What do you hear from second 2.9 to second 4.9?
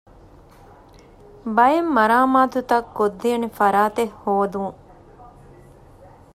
ކޮށްދޭނެ ފަރާތެއް ހޯދުން